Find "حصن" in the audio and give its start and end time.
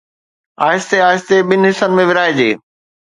1.73-1.97